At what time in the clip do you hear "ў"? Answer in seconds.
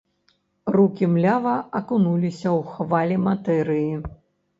2.59-2.71